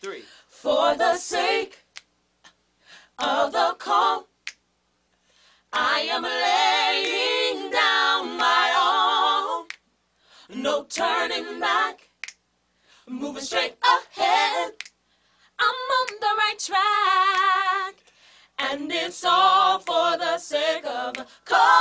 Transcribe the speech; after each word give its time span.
three. 0.00 0.22
For 0.48 0.94
the 0.96 1.16
sake 1.16 1.78
of 3.18 3.52
the 3.52 3.74
call, 3.78 4.28
I 5.72 6.00
am 6.10 6.22
laying 6.22 7.70
down 7.70 8.36
my 8.36 8.74
all. 8.76 9.66
No 10.52 10.84
turning 10.84 11.60
back, 11.60 12.10
moving 13.08 13.42
straight 13.42 13.76
ahead. 13.82 14.72
I'm 15.58 15.68
on 15.68 16.06
the 16.20 16.34
right 16.38 16.58
track, 16.58 17.94
and 18.58 18.90
it's 18.92 19.24
all 19.24 19.78
for 19.78 20.18
the 20.18 20.38
sake 20.38 20.84
of 20.84 21.14
the 21.14 21.26
call. 21.44 21.79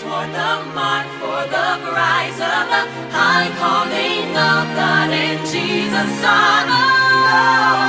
toward 0.00 0.30
the 0.32 0.52
mark 0.74 1.06
for 1.20 1.42
the 1.54 1.68
prize 1.84 2.40
of 2.40 2.64
the 2.72 2.82
high 3.12 3.50
calling 3.60 4.30
of 4.32 4.64
God 4.74 5.10
in 5.12 5.38
Jesus 5.44 6.24
honor. 6.24 7.83